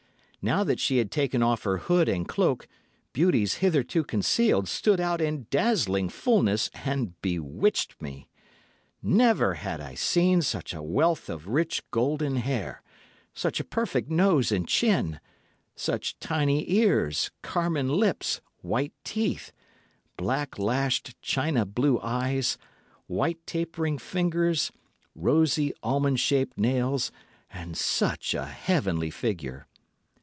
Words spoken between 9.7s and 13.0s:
I seen such a wealth of rich golden hair,